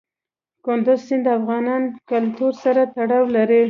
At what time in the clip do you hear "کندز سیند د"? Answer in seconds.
0.65-1.35